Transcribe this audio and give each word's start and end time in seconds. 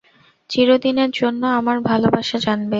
চিরদিনের 0.49 1.11
জন্য 1.11 1.41
আমার 1.59 1.77
ভালবাসা 1.89 2.37
জানবে। 2.45 2.69